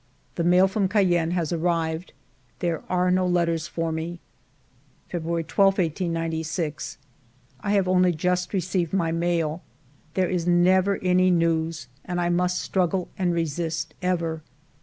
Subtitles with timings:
[0.33, 2.13] The mail from Cayenne has arrived.
[2.57, 4.19] There are no letters for me.
[5.09, 6.97] February 12, 1896.
[7.59, 9.61] I have only just received my mail.
[10.15, 14.41] There is never any news, and I must struggle and resist ever.